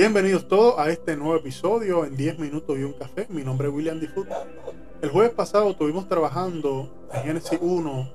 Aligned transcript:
Bienvenidos 0.00 0.48
todos 0.48 0.78
a 0.78 0.88
este 0.88 1.14
nuevo 1.14 1.36
episodio 1.36 2.06
en 2.06 2.16
10 2.16 2.38
minutos 2.38 2.78
y 2.78 2.84
un 2.84 2.94
café. 2.94 3.26
Mi 3.28 3.44
nombre 3.44 3.68
es 3.68 3.74
William 3.74 4.00
Diffut. 4.00 4.26
El 5.02 5.10
jueves 5.10 5.34
pasado 5.34 5.72
estuvimos 5.72 6.08
trabajando 6.08 7.06
en 7.12 7.22
Génesis 7.22 7.58
1, 7.60 8.12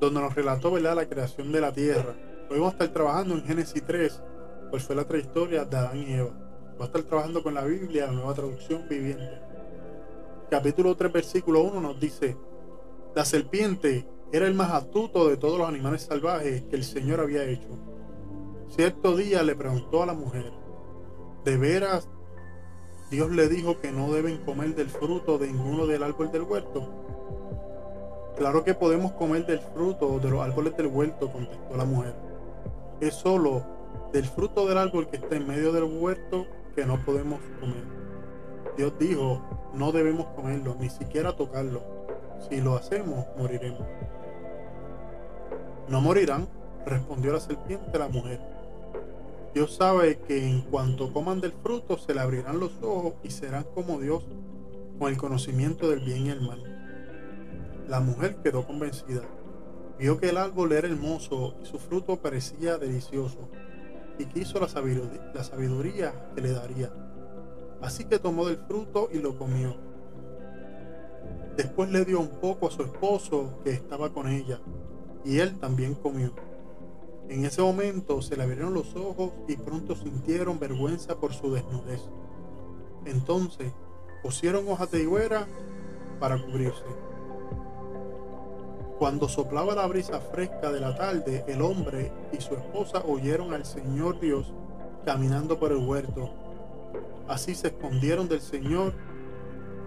donde 0.00 0.20
nos 0.22 0.34
relató 0.34 0.70
¿verdad? 0.70 0.96
la 0.96 1.06
creación 1.06 1.52
de 1.52 1.60
la 1.60 1.70
tierra. 1.70 2.14
Hoy 2.48 2.58
vamos 2.58 2.68
a 2.68 2.72
estar 2.72 2.88
trabajando 2.88 3.34
en 3.34 3.44
Génesis 3.44 3.84
3, 3.86 4.22
pues 4.70 4.84
fue 4.84 4.96
la 4.96 5.04
trayectoria 5.04 5.66
de 5.66 5.76
Adán 5.76 5.98
y 5.98 6.14
Eva. 6.14 6.30
Vamos 6.30 6.80
a 6.80 6.84
estar 6.84 7.02
trabajando 7.02 7.42
con 7.42 7.52
la 7.52 7.64
Biblia, 7.66 8.06
la 8.06 8.12
nueva 8.12 8.32
traducción 8.32 8.88
viviente. 8.88 9.38
Capítulo 10.50 10.96
3, 10.96 11.12
versículo 11.12 11.60
1 11.60 11.78
nos 11.78 12.00
dice, 12.00 12.38
la 13.14 13.26
serpiente 13.26 14.08
era 14.32 14.46
el 14.46 14.54
más 14.54 14.70
astuto 14.70 15.28
de 15.28 15.36
todos 15.36 15.58
los 15.58 15.68
animales 15.68 16.04
salvajes 16.04 16.62
que 16.62 16.76
el 16.76 16.84
Señor 16.84 17.20
había 17.20 17.44
hecho. 17.44 17.68
Cierto 18.70 19.14
día 19.14 19.42
le 19.42 19.54
preguntó 19.54 20.02
a 20.02 20.06
la 20.06 20.14
mujer, 20.14 20.61
¿De 21.44 21.56
veras 21.56 22.08
Dios 23.10 23.32
le 23.32 23.48
dijo 23.48 23.80
que 23.80 23.90
no 23.90 24.12
deben 24.12 24.38
comer 24.44 24.76
del 24.76 24.88
fruto 24.88 25.38
de 25.38 25.48
ninguno 25.48 25.88
del 25.88 26.04
árbol 26.04 26.30
del 26.30 26.42
huerto? 26.42 26.88
Claro 28.36 28.62
que 28.62 28.74
podemos 28.74 29.10
comer 29.12 29.44
del 29.44 29.58
fruto 29.58 30.20
de 30.20 30.30
los 30.30 30.40
árboles 30.40 30.76
del 30.76 30.86
huerto, 30.86 31.32
contestó 31.32 31.76
la 31.76 31.84
mujer. 31.84 32.14
Es 33.00 33.14
solo 33.14 33.64
del 34.12 34.24
fruto 34.24 34.68
del 34.68 34.78
árbol 34.78 35.08
que 35.08 35.16
está 35.16 35.34
en 35.34 35.48
medio 35.48 35.72
del 35.72 35.82
huerto 35.82 36.46
que 36.76 36.86
no 36.86 37.04
podemos 37.04 37.40
comer. 37.58 37.82
Dios 38.76 38.92
dijo, 39.00 39.42
no 39.74 39.90
debemos 39.90 40.26
comerlo, 40.36 40.76
ni 40.78 40.90
siquiera 40.90 41.34
tocarlo. 41.34 41.82
Si 42.48 42.60
lo 42.60 42.76
hacemos, 42.76 43.26
moriremos. 43.36 43.82
No 45.88 46.00
morirán, 46.00 46.46
respondió 46.86 47.32
la 47.32 47.40
serpiente 47.40 47.90
a 47.96 47.98
la 47.98 48.08
mujer 48.08 48.61
Dios 49.54 49.74
sabe 49.74 50.18
que 50.18 50.48
en 50.48 50.62
cuanto 50.62 51.12
coman 51.12 51.42
del 51.42 51.52
fruto 51.52 51.98
se 51.98 52.14
le 52.14 52.20
abrirán 52.20 52.58
los 52.58 52.72
ojos 52.80 53.14
y 53.22 53.30
serán 53.30 53.64
como 53.74 54.00
Dios 54.00 54.24
con 54.98 55.10
el 55.10 55.18
conocimiento 55.18 55.90
del 55.90 56.00
bien 56.00 56.26
y 56.26 56.30
el 56.30 56.40
mal. 56.40 57.84
La 57.86 58.00
mujer 58.00 58.36
quedó 58.42 58.66
convencida. 58.66 59.22
Vio 59.98 60.18
que 60.18 60.30
el 60.30 60.38
árbol 60.38 60.72
era 60.72 60.88
hermoso 60.88 61.54
y 61.62 61.66
su 61.66 61.78
fruto 61.78 62.16
parecía 62.16 62.78
delicioso 62.78 63.50
y 64.18 64.24
quiso 64.24 64.58
la 64.58 64.68
sabiduría, 64.68 65.30
la 65.34 65.44
sabiduría 65.44 66.32
que 66.34 66.40
le 66.40 66.52
daría. 66.52 66.90
Así 67.82 68.04
que 68.04 68.18
tomó 68.18 68.46
del 68.46 68.56
fruto 68.56 69.10
y 69.12 69.18
lo 69.18 69.36
comió. 69.36 69.76
Después 71.56 71.90
le 71.90 72.06
dio 72.06 72.20
un 72.20 72.40
poco 72.40 72.68
a 72.68 72.70
su 72.70 72.82
esposo 72.82 73.60
que 73.64 73.70
estaba 73.70 74.10
con 74.14 74.28
ella 74.28 74.60
y 75.24 75.40
él 75.40 75.58
también 75.58 75.94
comió. 75.94 76.32
En 77.28 77.44
ese 77.44 77.62
momento 77.62 78.20
se 78.20 78.36
le 78.36 78.42
abrieron 78.42 78.74
los 78.74 78.94
ojos 78.96 79.30
y 79.48 79.56
pronto 79.56 79.96
sintieron 79.96 80.58
vergüenza 80.58 81.16
por 81.16 81.32
su 81.32 81.52
desnudez. 81.52 82.02
Entonces 83.04 83.72
pusieron 84.22 84.68
hojas 84.68 84.90
de 84.90 85.02
higuera 85.02 85.46
para 86.20 86.40
cubrirse. 86.40 86.84
Cuando 88.98 89.28
soplaba 89.28 89.74
la 89.74 89.86
brisa 89.86 90.20
fresca 90.20 90.70
de 90.70 90.78
la 90.78 90.94
tarde, 90.94 91.44
el 91.48 91.62
hombre 91.62 92.12
y 92.32 92.40
su 92.40 92.54
esposa 92.54 93.02
oyeron 93.06 93.52
al 93.52 93.64
Señor 93.64 94.20
Dios 94.20 94.52
caminando 95.04 95.58
por 95.58 95.72
el 95.72 95.78
huerto. 95.78 96.30
Así 97.26 97.54
se 97.54 97.68
escondieron 97.68 98.28
del 98.28 98.40
Señor 98.40 98.94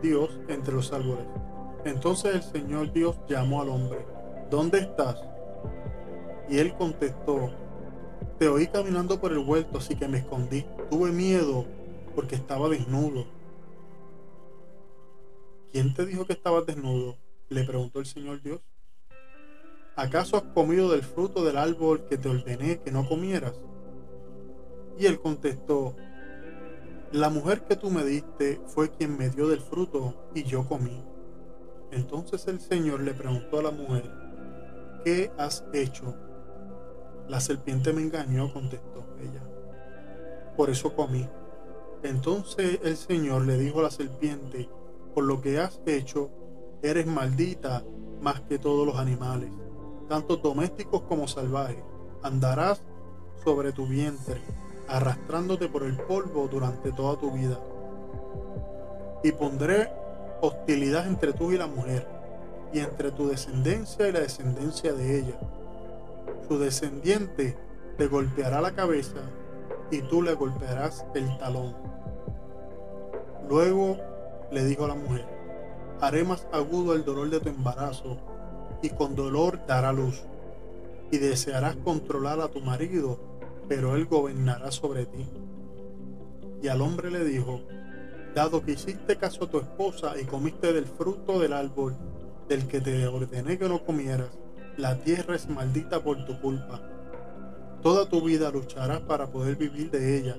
Dios 0.01 0.37
entre 0.49 0.73
los 0.73 0.91
árboles. 0.91 1.25
Entonces 1.85 2.35
el 2.35 2.43
Señor 2.43 2.91
Dios 2.91 3.15
llamó 3.29 3.61
al 3.61 3.69
hombre. 3.69 4.05
¿Dónde 4.49 4.79
estás? 4.79 5.23
Y 6.49 6.59
él 6.59 6.75
contestó, 6.75 7.51
te 8.37 8.47
oí 8.47 8.67
caminando 8.67 9.19
por 9.19 9.31
el 9.31 9.39
huerto, 9.39 9.77
así 9.77 9.95
que 9.95 10.07
me 10.07 10.19
escondí. 10.19 10.65
Tuve 10.89 11.11
miedo 11.11 11.65
porque 12.13 12.35
estaba 12.35 12.69
desnudo. 12.69 13.25
¿Quién 15.71 15.93
te 15.93 16.05
dijo 16.05 16.25
que 16.25 16.33
estabas 16.33 16.65
desnudo? 16.65 17.17
Le 17.49 17.63
preguntó 17.63 17.99
el 17.99 18.05
Señor 18.05 18.41
Dios. 18.41 18.61
¿Acaso 19.95 20.37
has 20.37 20.43
comido 20.43 20.91
del 20.91 21.03
fruto 21.03 21.43
del 21.43 21.57
árbol 21.57 22.05
que 22.07 22.17
te 22.17 22.29
ordené 22.29 22.79
que 22.79 22.91
no 22.91 23.07
comieras? 23.07 23.53
Y 24.97 25.05
él 25.05 25.19
contestó, 25.19 25.95
la 27.11 27.29
mujer 27.29 27.63
que 27.63 27.75
tú 27.75 27.89
me 27.89 28.03
diste 28.03 28.59
fue 28.65 28.89
quien 28.89 29.17
me 29.17 29.29
dio 29.29 29.47
del 29.47 29.61
fruto 29.61 30.29
y 30.33 30.43
yo 30.43 30.67
comí. 30.67 31.01
Entonces 31.91 32.45
el 32.47 32.59
Señor 32.59 33.01
le 33.01 33.13
preguntó 33.13 33.59
a 33.59 33.63
la 33.63 33.71
mujer, 33.71 34.11
¿qué 35.03 35.31
has 35.37 35.63
hecho? 35.73 36.13
La 37.27 37.39
serpiente 37.39 37.91
me 37.91 38.01
engañó, 38.01 38.53
contestó 38.53 39.03
ella. 39.19 39.41
Por 40.55 40.69
eso 40.69 40.95
comí. 40.95 41.27
Entonces 42.03 42.79
el 42.83 42.97
Señor 42.97 43.45
le 43.45 43.57
dijo 43.57 43.79
a 43.79 43.83
la 43.83 43.91
serpiente, 43.91 44.69
por 45.15 45.23
lo 45.23 45.41
que 45.41 45.59
has 45.59 45.81
hecho, 45.87 46.29
eres 46.83 47.07
maldita 47.07 47.83
más 48.21 48.41
que 48.41 48.59
todos 48.59 48.85
los 48.85 48.97
animales, 48.97 49.49
tanto 50.07 50.37
domésticos 50.37 51.01
como 51.03 51.27
salvajes. 51.27 51.83
Andarás 52.21 52.81
sobre 53.43 53.71
tu 53.71 53.87
vientre, 53.87 54.41
arrastrándote 54.87 55.67
por 55.67 55.83
el 55.83 55.97
polvo 55.97 56.47
durante 56.47 56.91
toda 56.91 57.17
tu 57.17 57.31
vida. 57.31 57.59
Y 59.23 59.31
pondré 59.31 59.91
hostilidad 60.41 61.07
entre 61.07 61.33
tú 61.33 61.51
y 61.51 61.57
la 61.57 61.65
mujer, 61.65 62.07
y 62.71 62.79
entre 62.79 63.11
tu 63.11 63.27
descendencia 63.27 64.07
y 64.07 64.11
la 64.11 64.19
descendencia 64.19 64.93
de 64.93 65.19
ella 65.19 65.39
su 66.47 66.59
descendiente 66.59 67.57
te 67.97 68.07
golpeará 68.07 68.61
la 68.61 68.71
cabeza 68.71 69.21
y 69.91 70.01
tú 70.01 70.21
le 70.21 70.33
golpearás 70.33 71.05
el 71.13 71.37
talón. 71.37 71.75
Luego 73.49 73.97
le 74.51 74.63
dijo 74.65 74.87
la 74.87 74.95
mujer, 74.95 75.25
haré 76.01 76.23
más 76.23 76.47
agudo 76.51 76.93
el 76.93 77.05
dolor 77.05 77.29
de 77.29 77.39
tu 77.39 77.49
embarazo 77.49 78.17
y 78.81 78.89
con 78.89 79.15
dolor 79.15 79.65
dará 79.67 79.93
luz. 79.93 80.23
Y 81.11 81.17
desearás 81.17 81.75
controlar 81.77 82.39
a 82.39 82.47
tu 82.47 82.61
marido, 82.61 83.19
pero 83.67 83.95
él 83.95 84.05
gobernará 84.05 84.71
sobre 84.71 85.05
ti. 85.05 85.29
Y 86.61 86.67
al 86.67 86.81
hombre 86.81 87.11
le 87.11 87.23
dijo, 87.23 87.61
dado 88.33 88.63
que 88.63 88.71
hiciste 88.71 89.15
caso 89.15 89.45
a 89.45 89.49
tu 89.49 89.59
esposa 89.59 90.19
y 90.19 90.25
comiste 90.25 90.73
del 90.73 90.85
fruto 90.85 91.39
del 91.39 91.53
árbol 91.53 91.95
del 92.49 92.67
que 92.67 92.81
te 92.81 93.05
ordené 93.07 93.57
que 93.57 93.69
no 93.69 93.83
comieras, 93.83 94.31
la 94.77 94.97
tierra 94.97 95.35
es 95.35 95.47
maldita 95.47 96.03
por 96.03 96.25
tu 96.25 96.39
culpa. 96.41 96.81
Toda 97.81 98.09
tu 98.09 98.21
vida 98.21 98.51
lucharás 98.51 98.99
para 99.01 99.27
poder 99.27 99.55
vivir 99.55 99.89
de 99.89 100.17
ella. 100.17 100.35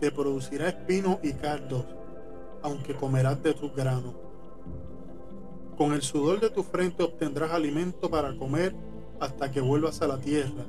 Te 0.00 0.10
producirá 0.10 0.68
espinos 0.68 1.18
y 1.22 1.34
cardos, 1.34 1.84
aunque 2.62 2.94
comerás 2.94 3.40
de 3.42 3.54
tus 3.54 3.74
granos. 3.74 4.14
Con 5.76 5.92
el 5.92 6.02
sudor 6.02 6.40
de 6.40 6.50
tu 6.50 6.62
frente 6.62 7.02
obtendrás 7.02 7.52
alimento 7.52 8.10
para 8.10 8.36
comer 8.36 8.74
hasta 9.20 9.50
que 9.50 9.60
vuelvas 9.60 10.02
a 10.02 10.08
la 10.08 10.18
tierra, 10.18 10.64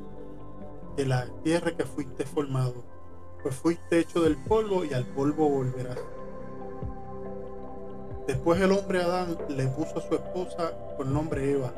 de 0.96 1.06
la 1.06 1.28
tierra 1.44 1.76
que 1.76 1.86
fuiste 1.86 2.26
formado, 2.26 2.84
pues 3.42 3.56
fuiste 3.56 4.00
hecho 4.00 4.22
del 4.22 4.38
polvo 4.44 4.86
y 4.86 4.94
al 4.94 5.06
polvo 5.06 5.50
volverás. 5.50 6.00
Después 8.28 8.62
el 8.62 8.72
hombre 8.72 9.02
Adán 9.02 9.38
le 9.50 9.68
puso 9.68 9.98
a 9.98 10.02
su 10.02 10.14
esposa 10.14 10.72
por 10.96 11.08
nombre 11.08 11.52
Eva 11.52 11.74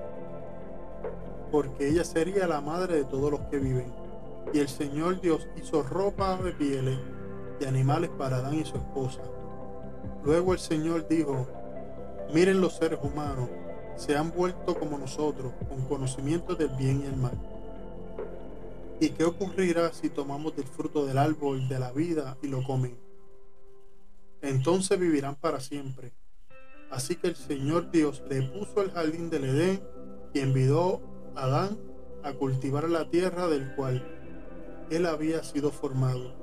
porque 1.53 1.87
ella 1.87 2.03
sería 2.03 2.47
la 2.47 2.61
madre 2.61 2.95
de 2.95 3.03
todos 3.03 3.29
los 3.29 3.41
que 3.41 3.59
viven. 3.59 3.93
Y 4.53 4.57
el 4.57 4.67
Señor 4.67 5.21
Dios 5.21 5.47
hizo 5.55 5.83
ropa 5.83 6.35
de 6.37 6.51
pieles 6.51 6.97
y 7.61 7.65
animales 7.65 8.09
para 8.17 8.37
Adán 8.37 8.55
y 8.55 8.65
su 8.65 8.75
esposa. 8.75 9.21
Luego 10.25 10.53
el 10.53 10.59
Señor 10.59 11.07
dijo, 11.07 11.47
miren 12.33 12.59
los 12.59 12.77
seres 12.77 12.97
humanos, 13.03 13.51
se 13.97 14.17
han 14.17 14.31
vuelto 14.31 14.73
como 14.73 14.97
nosotros, 14.97 15.53
con 15.69 15.85
conocimiento 15.85 16.55
del 16.55 16.69
bien 16.69 17.01
y 17.01 17.05
el 17.05 17.17
mal. 17.17 17.39
¿Y 18.99 19.09
qué 19.09 19.23
ocurrirá 19.23 19.93
si 19.93 20.09
tomamos 20.09 20.55
del 20.55 20.65
fruto 20.65 21.05
del 21.05 21.19
árbol 21.19 21.67
de 21.69 21.77
la 21.77 21.91
vida 21.91 22.35
y 22.41 22.47
lo 22.47 22.63
comen? 22.63 22.97
Entonces 24.41 24.97
vivirán 24.97 25.35
para 25.35 25.59
siempre. 25.59 26.13
Así 26.89 27.15
que 27.15 27.27
el 27.27 27.35
Señor 27.35 27.91
Dios 27.91 28.23
le 28.27 28.41
puso 28.41 28.81
el 28.81 28.89
jardín 28.89 29.29
del 29.29 29.43
Edén 29.43 29.83
y 30.33 30.39
envió 30.39 31.12
Adán 31.35 31.77
a 32.23 32.33
cultivar 32.33 32.89
la 32.89 33.09
tierra 33.09 33.47
del 33.47 33.75
cual 33.75 34.05
él 34.89 35.05
había 35.05 35.43
sido 35.43 35.71
formado. 35.71 36.33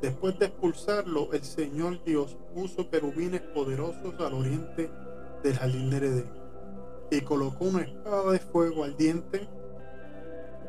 Después 0.00 0.38
de 0.38 0.46
expulsarlo, 0.46 1.32
el 1.32 1.44
Señor 1.44 2.02
Dios 2.04 2.36
puso 2.54 2.88
querubines 2.88 3.42
poderosos 3.42 4.14
al 4.18 4.32
oriente 4.32 4.90
del 5.42 5.56
jardín 5.56 5.90
de 5.90 5.96
Edén 5.98 6.40
y 7.10 7.20
colocó 7.22 7.64
una 7.66 7.82
espada 7.82 8.32
de 8.32 8.38
fuego 8.38 8.84
al 8.84 8.96
diente 8.96 9.48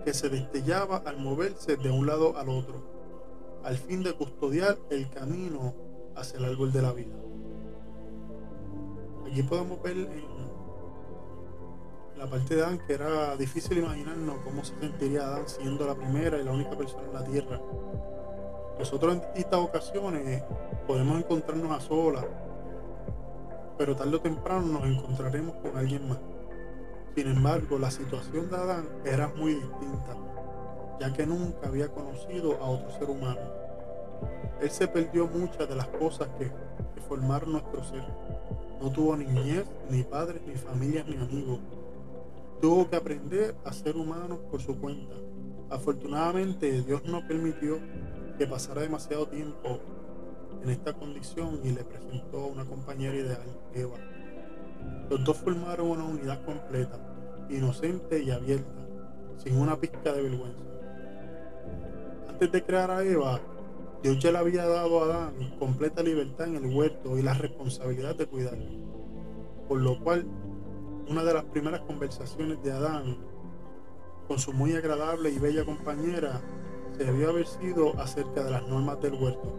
que 0.04 0.14
se 0.14 0.30
destellaba 0.30 0.98
al 0.98 1.18
moverse 1.18 1.78
de 1.78 1.92
un 1.92 2.08
lado 2.08 2.38
al 2.38 2.50
otro, 2.50 2.82
al 3.64 3.78
fin 3.78 4.04
de 4.04 4.14
custodiar 4.14 4.78
el 4.90 5.10
camino 5.10 5.76
hacia 6.16 6.40
el 6.40 6.46
árbol 6.46 6.72
de 6.72 6.82
la 6.82 6.92
vida. 6.92 7.16
Aquí 9.28 9.44
podemos 9.44 9.82
ver 9.82 10.10
la 12.22 12.28
parte 12.28 12.56
de 12.56 12.62
Adán 12.62 12.78
que 12.86 12.94
era 12.94 13.36
difícil 13.36 13.80
imaginarnos 13.80 14.36
cómo 14.44 14.64
se 14.64 14.80
sentiría 14.80 15.24
Adán 15.24 15.48
siendo 15.48 15.88
la 15.88 15.96
primera 15.96 16.38
y 16.38 16.44
la 16.44 16.52
única 16.52 16.78
persona 16.78 17.04
en 17.08 17.14
la 17.14 17.24
tierra. 17.24 17.60
Nosotros 18.78 19.16
en 19.16 19.22
distintas 19.22 19.60
ocasiones 19.60 20.44
podemos 20.86 21.18
encontrarnos 21.18 21.72
a 21.72 21.80
solas, 21.82 22.26
pero 23.76 23.96
tarde 23.96 24.18
o 24.18 24.22
temprano 24.22 24.68
nos 24.68 24.84
encontraremos 24.84 25.56
con 25.64 25.76
alguien 25.76 26.08
más. 26.08 26.20
Sin 27.16 27.28
embargo, 27.28 27.80
la 27.80 27.90
situación 27.90 28.52
de 28.52 28.56
Adán 28.56 28.88
era 29.04 29.28
muy 29.30 29.56
distinta, 29.56 30.16
ya 31.00 31.12
que 31.12 31.26
nunca 31.26 31.70
había 31.70 31.88
conocido 31.88 32.56
a 32.62 32.70
otro 32.70 32.92
ser 33.00 33.10
humano. 33.10 33.42
Él 34.62 34.70
se 34.70 34.88
perdió 34.88 35.26
muchas 35.26 35.68
de 35.68 35.76
las 35.76 35.88
cosas 35.88 36.28
que, 36.38 36.52
que 36.94 37.02
formaron 37.02 37.54
nuestro 37.54 37.84
ser. 37.84 38.04
No 38.80 38.92
tuvo 38.92 39.18
niñez, 39.18 39.66
ni 39.90 40.04
padres, 40.04 40.44
ni 40.46 40.54
familias, 40.54 41.08
ni 41.08 41.16
amigos. 41.16 41.60
Tuvo 42.62 42.88
que 42.90 42.96
aprender 42.96 43.56
a 43.66 43.74
ser 43.74 43.98
humano 43.98 44.40
por 44.52 44.62
su 44.62 44.78
cuenta. 44.80 45.16
Afortunadamente, 45.72 46.84
Dios 46.84 47.04
no 47.06 47.28
permitió 47.28 47.80
que 48.38 48.46
pasara 48.46 48.82
demasiado 48.82 49.28
tiempo 49.28 49.80
en 50.62 50.70
esta 50.70 50.94
condición 50.94 51.60
y 51.64 51.72
le 51.72 51.84
presentó 51.84 52.42
a 52.42 52.48
una 52.48 52.66
compañera 52.66 53.16
ideal, 53.16 53.48
Eva. 53.74 53.98
Los 55.10 55.24
dos 55.24 55.38
formaron 55.38 55.88
una 55.88 56.04
unidad 56.04 56.46
completa, 56.46 57.00
inocente 57.50 58.22
y 58.22 58.30
abierta, 58.30 58.88
sin 59.38 59.58
una 59.58 59.80
pizca 59.80 60.14
de 60.14 60.22
vergüenza. 60.22 60.64
Antes 62.30 62.52
de 62.52 62.64
crear 62.64 62.92
a 62.92 63.04
Eva, 63.04 63.42
Dios 64.04 64.20
ya 64.20 64.32
le 64.32 64.38
había 64.38 64.66
dado 64.66 65.02
a 65.02 65.06
Adán 65.06 65.34
completa 65.58 66.02
libertad 66.04 66.48
en 66.48 66.58
el 66.58 66.76
huerto 66.76 67.18
y 67.18 67.22
la 67.22 67.34
responsabilidad 67.34 68.16
de 68.16 68.26
cuidarlo. 68.28 68.70
Por 69.68 69.80
lo 69.82 70.00
cual, 70.04 70.26
una 71.10 71.24
de 71.24 71.34
las 71.34 71.44
primeras 71.46 71.82
conversaciones 71.82 72.62
de 72.64 72.72
Adán 72.72 73.18
con 74.28 74.40
su 74.40 74.54
muy 74.54 74.76
agradable 74.76 75.30
y 75.30 75.40
bella 75.40 75.66
compañera 75.66 76.42
se 76.98 77.06
debió 77.06 77.30
haber 77.30 77.48
sido 77.48 78.00
acerca 78.00 78.44
de 78.44 78.52
las 78.52 78.68
normas 78.68 79.02
del 79.02 79.16
huerto, 79.16 79.54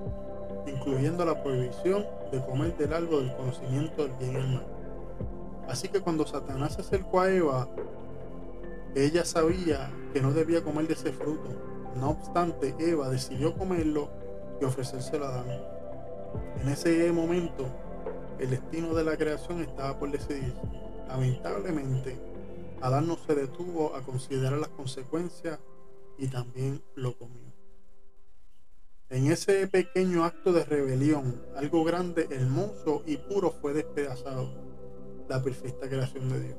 incluyendo 0.66 1.24
la 1.24 1.42
prohibición 1.42 2.06
de 2.30 2.44
comer 2.46 2.76
del 2.76 2.92
árbol 2.92 3.26
del 3.26 3.36
conocimiento 3.36 4.02
del 4.02 4.12
bien 4.18 4.32
y 4.32 4.36
el 4.36 4.48
mal. 4.48 4.66
Así 5.68 5.88
que 5.88 6.00
cuando 6.00 6.26
Satanás 6.26 6.74
se 6.74 6.82
acercó 6.82 7.20
a 7.20 7.30
Eva, 7.30 7.68
ella 8.94 9.24
sabía 9.24 9.90
que 10.12 10.20
no 10.20 10.32
debía 10.32 10.62
comer 10.62 10.86
de 10.86 10.94
ese 10.94 11.12
fruto. 11.12 11.50
No 11.96 12.10
obstante, 12.10 12.74
Eva 12.78 13.08
decidió 13.08 13.54
comerlo 13.54 14.10
y 14.60 14.64
ofrecérselo 14.64 15.26
a 15.26 15.28
Adán. 15.28 15.46
En 16.62 16.68
ese 16.68 17.10
momento, 17.12 17.66
el 18.38 18.50
destino 18.50 18.94
de 18.94 19.04
la 19.04 19.16
creación 19.16 19.60
estaba 19.62 19.98
por 19.98 20.10
decidir. 20.10 20.54
Lamentablemente, 21.12 22.16
Adán 22.80 23.06
no 23.06 23.18
se 23.18 23.34
detuvo 23.34 23.94
a 23.94 24.00
considerar 24.00 24.58
las 24.58 24.70
consecuencias 24.70 25.58
y 26.16 26.28
también 26.28 26.82
lo 26.94 27.18
comió. 27.18 27.52
En 29.10 29.30
ese 29.30 29.68
pequeño 29.68 30.24
acto 30.24 30.54
de 30.54 30.64
rebelión, 30.64 31.44
algo 31.54 31.84
grande, 31.84 32.28
hermoso 32.30 33.02
y 33.04 33.18
puro 33.18 33.50
fue 33.50 33.74
despedazado, 33.74 34.48
la 35.28 35.42
perfecta 35.42 35.86
creación 35.86 36.30
de 36.30 36.40
Dios. 36.40 36.56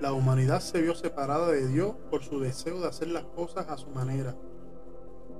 La 0.00 0.14
humanidad 0.14 0.60
se 0.60 0.80
vio 0.80 0.94
separada 0.94 1.48
de 1.50 1.68
Dios 1.68 1.94
por 2.10 2.24
su 2.24 2.40
deseo 2.40 2.80
de 2.80 2.88
hacer 2.88 3.08
las 3.08 3.24
cosas 3.24 3.68
a 3.68 3.76
su 3.76 3.90
manera. 3.90 4.34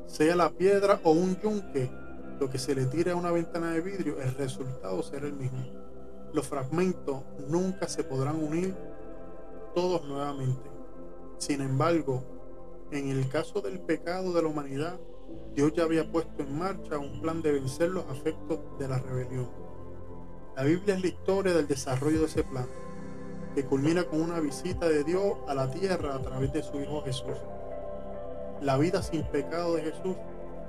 Sea 0.06 0.36
la 0.36 0.50
piedra 0.50 1.00
o 1.02 1.12
un 1.12 1.40
yunque, 1.40 1.90
lo 2.38 2.50
que 2.50 2.58
se 2.58 2.74
le 2.74 2.84
tire 2.84 3.12
a 3.12 3.16
una 3.16 3.30
ventana 3.30 3.72
de 3.72 3.80
vidrio, 3.80 4.20
el 4.20 4.34
resultado 4.34 5.02
será 5.02 5.26
el 5.26 5.32
mismo. 5.32 5.87
Los 6.32 6.46
fragmentos 6.46 7.22
nunca 7.48 7.88
se 7.88 8.04
podrán 8.04 8.42
unir 8.42 8.74
todos 9.74 10.04
nuevamente. 10.04 10.70
Sin 11.38 11.60
embargo, 11.60 12.22
en 12.90 13.08
el 13.08 13.28
caso 13.28 13.60
del 13.60 13.80
pecado 13.80 14.32
de 14.32 14.42
la 14.42 14.48
humanidad, 14.48 14.98
Dios 15.54 15.72
ya 15.74 15.84
había 15.84 16.10
puesto 16.10 16.42
en 16.42 16.58
marcha 16.58 16.98
un 16.98 17.20
plan 17.20 17.42
de 17.42 17.52
vencer 17.52 17.90
los 17.90 18.04
afectos 18.06 18.58
de 18.78 18.88
la 18.88 18.98
rebelión. 18.98 19.48
La 20.56 20.64
Biblia 20.64 20.94
es 20.96 21.02
la 21.02 21.08
historia 21.08 21.54
del 21.54 21.68
desarrollo 21.68 22.20
de 22.20 22.26
ese 22.26 22.44
plan, 22.44 22.66
que 23.54 23.64
culmina 23.64 24.04
con 24.04 24.20
una 24.20 24.40
visita 24.40 24.88
de 24.88 25.04
Dios 25.04 25.34
a 25.46 25.54
la 25.54 25.70
tierra 25.70 26.14
a 26.14 26.22
través 26.22 26.52
de 26.52 26.62
su 26.62 26.80
Hijo 26.80 27.02
Jesús. 27.02 27.38
La 28.60 28.76
vida 28.76 29.02
sin 29.02 29.22
pecado 29.24 29.76
de 29.76 29.82
Jesús 29.82 30.16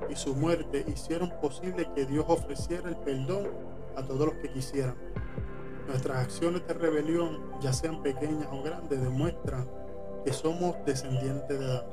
y 0.10 0.16
su 0.16 0.36
muerte 0.36 0.86
hicieron 0.88 1.32
posible 1.42 1.90
que 1.96 2.06
Dios 2.06 2.26
ofreciera 2.28 2.90
el 2.90 2.98
perdón 2.98 3.48
a 3.96 4.04
todos 4.04 4.28
los 4.28 4.36
que 4.36 4.52
quisieran. 4.52 4.96
Nuestras 5.88 6.18
acciones 6.18 6.66
de 6.68 6.74
rebelión, 6.74 7.40
ya 7.62 7.74
sean 7.74 8.04
pequeñas 8.04 8.48
o 8.52 8.62
grandes, 8.62 9.02
demuestran 9.02 9.68
que 10.24 10.32
somos 10.34 10.76
descendientes 10.86 11.60
de 11.60 11.66
Adán. 11.66 11.86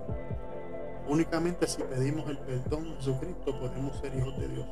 Únicamente 1.08 1.67
si 1.67 1.82
pedimos 1.82 2.29
el 2.29 2.38
perdón 2.38 2.85
de 2.85 2.97
Jesucristo 2.97 3.58
podemos 3.58 3.97
ser 3.99 4.14
hijos 4.17 4.38
de 4.38 4.49
Dios. 4.49 4.67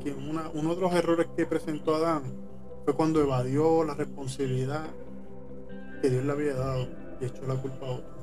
Que 0.00 0.12
uno 0.12 0.74
de 0.74 0.80
los 0.80 0.92
errores 0.94 1.26
que 1.36 1.44
presentó 1.44 1.96
Adán 1.96 2.22
fue 2.84 2.94
cuando 2.94 3.20
evadió 3.20 3.84
la 3.84 3.94
responsabilidad 3.94 4.86
que 6.00 6.08
Dios 6.08 6.24
le 6.24 6.32
había 6.32 6.54
dado 6.54 6.88
y 7.20 7.26
echó 7.26 7.46
la 7.46 7.56
culpa 7.56 7.86
a 7.86 7.90
otro. 7.90 8.21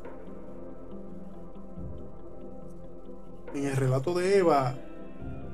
En 3.53 3.65
el 3.65 3.75
relato 3.75 4.13
de 4.13 4.37
Eva 4.37 4.75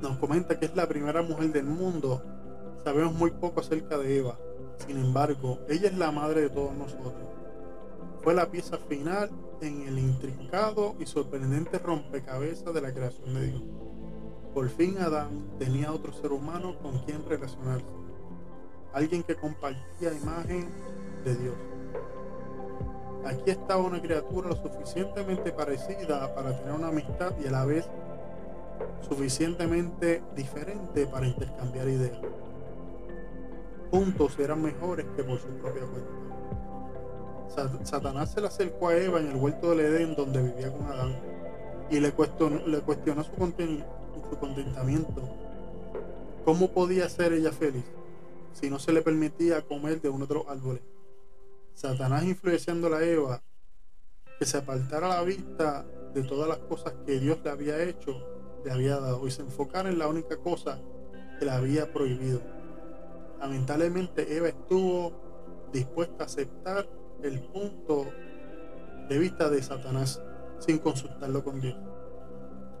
nos 0.02 0.18
comenta 0.18 0.58
que 0.58 0.66
es 0.66 0.76
la 0.76 0.86
primera 0.86 1.22
mujer 1.22 1.50
del 1.52 1.64
mundo. 1.64 2.22
Sabemos 2.84 3.14
muy 3.14 3.30
poco 3.30 3.60
acerca 3.60 3.96
de 3.96 4.18
Eva. 4.18 4.38
Sin 4.86 4.98
embargo, 4.98 5.60
ella 5.68 5.88
es 5.88 5.96
la 5.96 6.10
madre 6.10 6.42
de 6.42 6.50
todos 6.50 6.74
nosotros. 6.74 7.14
Fue 8.22 8.34
la 8.34 8.50
pieza 8.50 8.76
final 8.76 9.30
en 9.62 9.82
el 9.82 9.98
intrincado 9.98 10.94
y 11.00 11.06
sorprendente 11.06 11.78
rompecabezas 11.78 12.74
de 12.74 12.80
la 12.82 12.92
creación 12.92 13.32
de 13.32 13.46
Dios. 13.46 13.62
Por 14.52 14.68
fin 14.68 14.98
Adán 14.98 15.56
tenía 15.58 15.92
otro 15.92 16.12
ser 16.12 16.32
humano 16.32 16.78
con 16.80 16.98
quien 17.04 17.24
relacionarse, 17.26 17.86
alguien 18.92 19.22
que 19.22 19.36
compartía 19.36 20.12
imagen 20.12 20.68
de 21.24 21.36
Dios. 21.36 21.54
Aquí 23.26 23.50
estaba 23.50 23.82
una 23.82 24.00
criatura 24.00 24.50
lo 24.50 24.56
suficientemente 24.56 25.50
parecida 25.50 26.32
para 26.32 26.56
tener 26.56 26.72
una 26.72 26.88
amistad 26.88 27.34
y 27.42 27.48
a 27.48 27.50
la 27.50 27.64
vez 27.64 27.88
suficientemente 29.08 30.22
diferente 30.36 31.08
para 31.08 31.26
intercambiar 31.26 31.88
ideas. 31.88 32.20
Juntos 33.90 34.38
eran 34.38 34.62
mejores 34.62 35.06
que 35.16 35.24
por 35.24 35.40
su 35.40 35.48
propia 35.48 35.82
cuenta. 35.82 37.84
Satanás 37.84 38.30
se 38.30 38.40
le 38.40 38.46
acercó 38.46 38.88
a 38.88 38.96
Eva 38.96 39.18
en 39.18 39.28
el 39.28 39.36
huerto 39.36 39.70
del 39.70 39.80
Edén 39.80 40.14
donde 40.14 40.42
vivía 40.42 40.72
con 40.72 40.86
Adán 40.86 41.16
y 41.90 41.98
le 41.98 42.12
cuestionó, 42.12 42.60
su, 43.24 43.32
su 44.30 44.38
contentamiento. 44.38 45.22
¿Cómo 46.44 46.70
podía 46.70 47.08
ser 47.08 47.32
ella 47.32 47.50
feliz 47.50 47.84
si 48.52 48.70
no 48.70 48.78
se 48.78 48.92
le 48.92 49.02
permitía 49.02 49.62
comer 49.62 50.00
de 50.00 50.10
uno 50.10 50.26
de 50.26 50.34
los 50.34 50.46
árboles? 50.46 50.82
Satanás 51.76 52.24
influenciando 52.24 52.92
a 52.94 53.04
Eva 53.04 53.42
que 54.38 54.46
se 54.46 54.56
apartara 54.56 55.08
la 55.08 55.22
vista 55.22 55.84
de 56.14 56.22
todas 56.22 56.48
las 56.48 56.56
cosas 56.56 56.94
que 57.04 57.20
Dios 57.20 57.38
le 57.44 57.50
había 57.50 57.82
hecho, 57.82 58.16
le 58.64 58.72
había 58.72 58.98
dado 58.98 59.26
y 59.26 59.30
se 59.30 59.42
enfocara 59.42 59.90
en 59.90 59.98
la 59.98 60.08
única 60.08 60.38
cosa 60.38 60.80
que 61.38 61.44
le 61.44 61.50
había 61.50 61.92
prohibido. 61.92 62.40
Lamentablemente 63.40 64.34
Eva 64.34 64.48
estuvo 64.48 65.68
dispuesta 65.70 66.22
a 66.22 66.26
aceptar 66.26 66.88
el 67.22 67.40
punto 67.40 68.06
de 69.10 69.18
vista 69.18 69.50
de 69.50 69.62
Satanás 69.62 70.22
sin 70.58 70.78
consultarlo 70.78 71.44
con 71.44 71.60
Dios. 71.60 71.76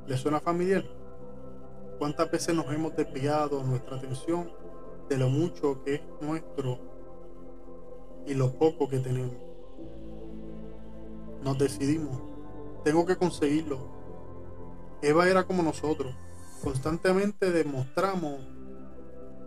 ¿Le 0.06 0.16
suena 0.16 0.40
familiar? 0.40 0.84
¿Cuántas 1.98 2.30
veces 2.30 2.54
nos 2.54 2.72
hemos 2.72 2.96
desviado 2.96 3.62
nuestra 3.62 3.96
atención 3.96 4.50
de 5.10 5.18
lo 5.18 5.28
mucho 5.28 5.84
que 5.84 5.96
es 5.96 6.02
nuestro 6.22 6.95
y 8.26 8.34
lo 8.34 8.52
poco 8.52 8.88
que 8.88 8.98
tenemos? 8.98 9.36
Nos 11.42 11.58
decidimos, 11.58 12.20
tengo 12.84 13.06
que 13.06 13.16
conseguirlo. 13.16 13.78
Eva 15.02 15.28
era 15.28 15.44
como 15.44 15.62
nosotros, 15.62 16.14
constantemente 16.62 17.50
demostramos 17.52 18.40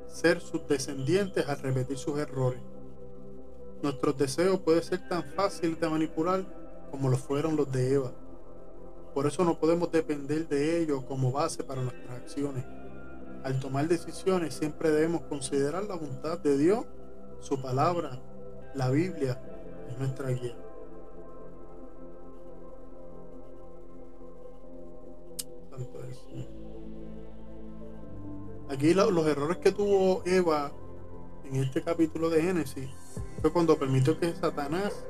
ser 0.07 0.39
sus 0.41 0.67
descendientes 0.67 1.47
al 1.47 1.59
repetir 1.59 1.97
sus 1.97 2.17
errores. 2.17 2.61
Nuestros 3.81 4.17
deseos 4.17 4.59
pueden 4.59 4.83
ser 4.83 5.07
tan 5.07 5.23
fáciles 5.23 5.79
de 5.79 5.89
manipular 5.89 6.45
como 6.91 7.09
lo 7.09 7.17
fueron 7.17 7.55
los 7.55 7.71
de 7.71 7.93
Eva. 7.93 8.11
Por 9.13 9.25
eso 9.25 9.43
no 9.43 9.59
podemos 9.59 9.91
depender 9.91 10.47
de 10.47 10.81
ellos 10.81 11.03
como 11.05 11.31
base 11.31 11.63
para 11.63 11.81
nuestras 11.81 12.21
acciones. 12.21 12.65
Al 13.43 13.59
tomar 13.59 13.87
decisiones 13.87 14.53
siempre 14.53 14.91
debemos 14.91 15.21
considerar 15.23 15.83
la 15.83 15.95
voluntad 15.95 16.39
de 16.39 16.57
Dios, 16.57 16.85
su 17.39 17.61
palabra, 17.61 18.19
la 18.75 18.89
Biblia 18.89 19.39
es 19.89 19.97
nuestra 19.97 20.29
guía. 20.29 20.55
Aquí 28.69 28.93
los 28.93 29.27
errores 29.27 29.57
que 29.57 29.71
tuvo 29.71 30.21
Eva 30.25 30.71
en 31.43 31.55
este 31.55 31.81
capítulo 31.81 32.29
de 32.29 32.41
Génesis 32.41 32.89
fue 33.41 33.51
cuando 33.51 33.77
permitió 33.77 34.19
que 34.19 34.33
Satanás 34.33 35.05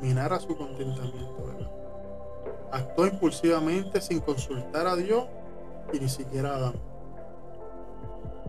minara 0.00 0.38
su 0.38 0.54
contentamiento. 0.56 1.34
Actuó 2.70 3.06
impulsivamente 3.06 4.00
sin 4.00 4.20
consultar 4.20 4.86
a 4.86 4.96
Dios 4.96 5.26
y 5.92 6.00
ni 6.00 6.08
siquiera 6.08 6.52
a 6.52 6.56
Adán. 6.56 6.74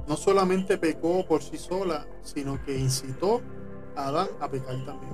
No 0.08 0.18
solamente 0.18 0.78
pecó 0.78 1.26
por 1.26 1.42
sí 1.42 1.58
sola, 1.58 2.08
sino 2.24 2.64
que 2.66 2.78
incitó 2.78 3.42
Adán 3.96 4.28
a 4.40 4.50
pecar 4.50 4.76
también. 4.86 5.14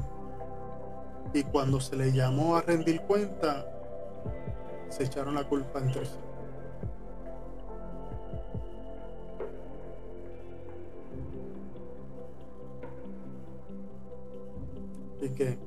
Y 1.34 1.44
cuando 1.44 1.80
se 1.80 1.96
le 1.96 2.12
llamó 2.12 2.58
a 2.58 2.62
rendir 2.62 3.02
cuenta, 3.02 3.66
se 4.90 5.04
echaron 5.04 5.36
la 5.36 5.48
culpa 5.48 5.80
entre 5.80 6.06
sí. 6.06 6.18
Y 15.22 15.30
que 15.30 15.58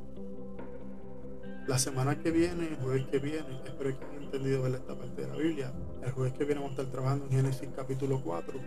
la 1.67 1.79
semana 1.79 2.19
que 2.19 2.31
viene, 2.31 2.67
el 2.69 2.77
jueves 2.77 3.07
que 3.07 3.19
viene, 3.19 3.47
espero 3.65 3.99
que 3.99 4.05
hayan 4.05 4.25
entendido 4.25 4.63
ver 4.63 4.75
esta 4.75 4.95
parte 4.95 5.23
de 5.23 5.29
la 5.29 5.37
Biblia. 5.37 5.73
El 6.03 6.11
jueves 6.11 6.35
que 6.35 6.45
viene 6.45 6.61
vamos 6.61 6.77
a 6.77 6.83
estar 6.83 6.93
trabajando 6.93 7.25
en 7.27 7.31
Génesis 7.31 7.69
capítulo 7.75 8.21
4, 8.23 8.61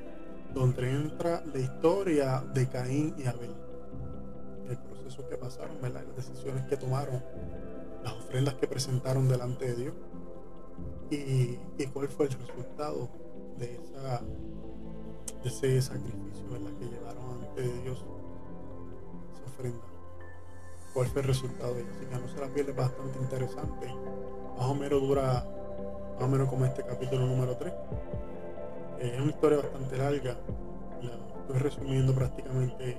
donde 0.54 0.89
entra 0.89 1.44
la 1.54 1.60
historia 1.60 2.44
de 2.54 2.68
Caín 2.68 3.13
y 3.18 3.27
Abel. 3.27 3.67
El 5.08 5.14
proceso 5.14 5.30
que 5.30 5.38
pasaron, 5.38 5.78
las 5.82 6.16
decisiones 6.18 6.66
que 6.66 6.76
tomaron, 6.76 7.24
las 8.04 8.12
ofrendas 8.12 8.56
que 8.56 8.68
presentaron 8.68 9.30
delante 9.30 9.66
de 9.66 9.76
Dios 9.76 9.94
y, 11.10 11.86
cuál 11.94 12.10
fue 12.10 12.26
el 12.26 12.34
resultado 12.34 13.08
de, 13.58 13.80
ese 15.46 15.82
sacrificio 15.82 16.44
que 16.78 16.86
llevaron 16.86 17.42
ante 17.42 17.62
Dios, 17.84 18.04
esa 19.34 19.46
ofrenda 19.46 19.86
cuál 20.94 21.08
fue 21.08 21.22
el 21.22 21.28
resultado 21.28 21.74
de 21.76 21.82
ella. 21.84 21.92
Así 21.96 22.06
que 22.06 22.20
no 22.20 22.28
se 22.28 22.42
la 22.42 22.48
pierde 22.48 22.74
bastante 22.74 23.18
interesante. 23.20 23.88
Más 24.58 24.66
o 24.66 24.76
menos 24.76 25.02
dura, 25.02 25.46
más 26.16 26.24
o 26.24 26.28
menos 26.28 26.50
como 26.50 26.66
este 26.66 26.84
capítulo 26.84 27.26
número 27.26 27.56
3. 27.56 27.72
Eh, 29.00 29.12
es 29.14 29.22
una 29.22 29.30
historia 29.30 29.60
bastante 29.60 29.98
larga. 29.98 30.38
La 31.02 31.40
estoy 31.40 31.60
resumiendo 31.60 32.14
prácticamente 32.14 32.98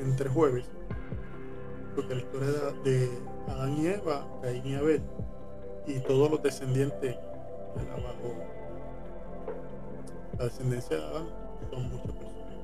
en 0.00 0.16
tres 0.16 0.32
jueves. 0.32 0.66
Porque 1.94 2.14
la 2.14 2.20
historia 2.20 2.48
de, 2.84 3.10
Adán 3.48 3.76
y 3.78 3.86
Eva, 3.86 4.26
Caín 4.42 4.66
y 4.66 4.74
Abel, 4.74 5.02
y 5.86 5.98
todos 6.00 6.30
los 6.30 6.42
descendientes 6.42 7.16
de 7.16 7.90
abajo, 7.90 8.34
la 10.38 10.44
descendencia 10.44 10.96
de 10.96 11.02
Adán, 11.02 11.28
son 11.70 11.82
muchas 11.90 12.12
personas. 12.12 12.56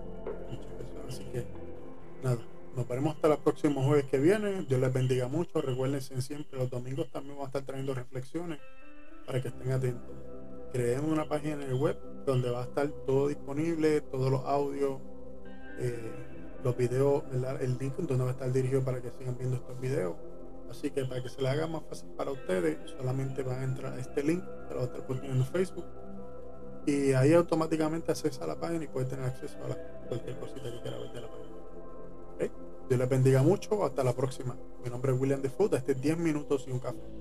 Muchas 0.51 0.73
personas. 0.73 1.09
Así 1.09 1.25
que 1.25 1.47
nada. 2.23 2.39
Nos 2.77 2.87
veremos 2.87 3.15
hasta 3.15 3.33
el 3.33 3.39
próximo 3.39 3.83
jueves 3.85 4.05
que 4.05 4.19
viene. 4.19 4.67
Dios 4.69 4.79
les 4.79 4.93
bendiga 4.93 5.29
mucho. 5.29 5.63
Recuérdense 5.63 6.21
siempre, 6.21 6.59
los 6.59 6.69
domingos 6.69 7.11
también 7.11 7.35
vamos 7.35 7.47
a 7.47 7.49
estar 7.49 7.63
trayendo 7.63 7.95
reflexiones 7.95 8.59
para 9.25 9.41
que 9.41 9.49
estén 9.49 9.73
atentos. 9.73 10.15
Creemos 10.73 11.11
una 11.11 11.27
página 11.27 11.55
en 11.55 11.63
el 11.63 11.75
web 11.75 11.97
donde 12.27 12.51
va 12.51 12.61
a 12.61 12.65
estar 12.65 12.87
todo 13.07 13.29
disponible, 13.29 14.03
todos 14.03 14.31
los 14.31 14.45
audios, 14.45 15.01
eh, 15.79 16.36
los 16.65 16.77
videos, 16.77 17.23
el 17.61 17.79
link 17.79 17.97
donde 17.97 18.25
va 18.25 18.31
a 18.31 18.33
estar 18.33 18.53
dirigido 18.53 18.83
para 18.83 19.01
que 19.01 19.11
sigan 19.11 19.37
viendo 19.37 19.57
estos 19.57 19.81
videos. 19.81 20.17
Así 20.71 20.91
que 20.91 21.05
para 21.05 21.23
que 21.23 21.29
se 21.29 21.41
le 21.41 21.49
haga 21.49 21.67
más 21.67 21.83
fácil 21.89 22.09
para 22.17 22.33
ustedes, 22.33 22.79
solamente 22.99 23.43
van 23.43 23.61
a 23.61 23.65
entrar 23.65 23.93
a 23.93 24.01
este 24.01 24.23
link 24.23 24.43
que 24.69 24.75
lo 24.75 24.81
va 24.81 24.87
a 24.87 24.97
estar 24.97 25.25
en 25.25 25.45
Facebook. 25.45 25.85
Y 26.87 27.13
ahí 27.13 27.35
automáticamente 27.35 28.13
accesa 28.13 28.45
a 28.45 28.47
la 28.47 28.59
página 28.59 28.85
y 28.85 28.89
puede 28.89 29.07
tener 29.07 29.25
acceso 29.25 29.57
a 29.65 30.09
cualquier 30.09 30.39
cosita 30.39 30.63
que 30.63 30.81
quiera 30.83 30.99
ver 30.99 31.13
de 31.13 31.21
la 31.21 31.29
página. 31.29 31.47
Dios 32.89 33.01
les 33.01 33.09
bendiga 33.09 33.43
mucho. 33.43 33.85
Hasta 33.85 34.05
la 34.05 34.13
próxima. 34.13 34.57
Mi 34.85 34.91
nombre 34.91 35.13
es 35.13 35.21
William 35.21 35.43
Defoe. 35.43 35.77
Este 35.77 35.93
es 35.93 36.01
10 36.01 36.19
minutos 36.19 36.65
y 36.69 36.71
un 36.71 36.79
café. 36.79 37.07